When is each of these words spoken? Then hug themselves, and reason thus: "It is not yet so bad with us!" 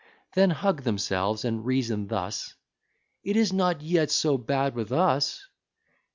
Then 0.33 0.49
hug 0.49 0.81
themselves, 0.81 1.45
and 1.45 1.63
reason 1.63 2.07
thus: 2.07 2.55
"It 3.23 3.35
is 3.37 3.53
not 3.53 3.81
yet 3.83 4.09
so 4.09 4.35
bad 4.35 4.73
with 4.73 4.91
us!" 4.91 5.45